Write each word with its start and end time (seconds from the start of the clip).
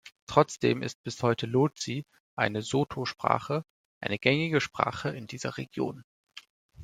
Trotzdem 0.25 0.81
ist 0.81 1.03
bis 1.03 1.21
heute 1.21 1.45
Lozi, 1.45 2.07
eine 2.35 2.63
Sotho-Sprache, 2.63 3.63
eine 3.99 4.17
gängige 4.17 4.59
Sprache 4.59 5.09
in 5.09 5.27
dieser 5.27 5.57
Region. 5.59 6.03